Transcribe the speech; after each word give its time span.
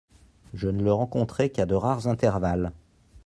Je 0.55 0.67
ne 0.67 0.81
le 0.83 0.91
rencontrais 0.91 1.51
qu'à 1.51 1.67
de 1.67 1.75
rares 1.75 2.07
intervalles. 2.07 2.71